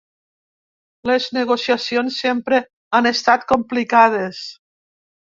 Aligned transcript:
Les 1.09 1.27
negociacions 1.37 2.17
sempre 2.21 2.61
han 3.01 3.11
estat 3.11 3.45
complicades. 3.53 4.41